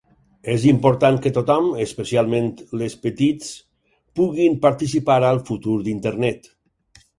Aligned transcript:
És 0.51 0.63
important 0.69 1.19
que 1.25 1.31
tothom, 1.35 1.67
especialment 1.83 2.47
les 2.83 2.97
petits, 3.05 3.53
puguin 4.21 4.59
participar 4.67 5.21
al 5.31 5.45
futur 5.53 5.79
d'Internet. 5.89 6.53